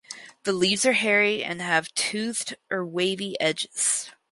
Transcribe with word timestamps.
The 0.45 0.51
leaves 0.51 0.83
are 0.87 0.93
hairy 0.93 1.43
and 1.43 1.61
have 1.61 1.93
toothed 1.93 2.55
or 2.71 2.83
wavy 2.83 3.39
edges. 3.39 4.09